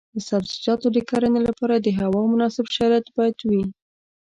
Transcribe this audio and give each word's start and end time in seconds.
د 0.13 0.15
سبزیجاتو 0.29 0.87
د 0.95 0.97
کرنې 1.09 1.41
لپاره 1.47 1.75
د 1.77 1.87
هوا 1.99 2.21
مناسب 2.33 2.65
شرایط 2.75 3.07
باید 3.17 3.37
وي. 3.49 3.63